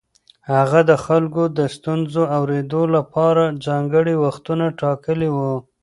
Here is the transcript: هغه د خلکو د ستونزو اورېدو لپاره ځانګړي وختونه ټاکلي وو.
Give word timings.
هغه 0.53 0.79
د 0.89 0.91
خلکو 1.05 1.43
د 1.57 1.59
ستونزو 1.75 2.21
اورېدو 2.37 2.81
لپاره 2.95 3.43
ځانګړي 3.65 4.15
وختونه 4.25 4.65
ټاکلي 4.81 5.29
وو. 5.35 5.53